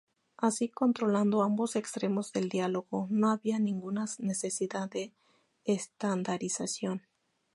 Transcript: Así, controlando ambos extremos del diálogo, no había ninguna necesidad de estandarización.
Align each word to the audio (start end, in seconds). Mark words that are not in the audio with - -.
Así, 0.37 0.67
controlando 0.67 1.43
ambos 1.43 1.75
extremos 1.75 2.33
del 2.33 2.49
diálogo, 2.49 3.05
no 3.11 3.29
había 3.29 3.59
ninguna 3.59 4.05
necesidad 4.19 4.89
de 4.89 5.13
estandarización. 5.63 7.03